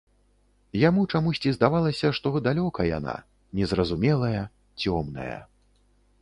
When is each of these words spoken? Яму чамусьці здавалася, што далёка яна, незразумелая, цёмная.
Яму 0.83 1.01
чамусьці 1.17 1.51
здавалася, 1.57 2.11
што 2.19 2.31
далёка 2.47 2.81
яна, 2.97 3.13
незразумелая, 3.61 4.41
цёмная. 4.87 5.39